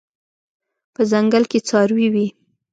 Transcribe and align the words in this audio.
په 0.93 1.01
ځنګل 1.11 1.43
کې 1.51 1.59
څاروي 1.67 2.07
وي 2.13 2.27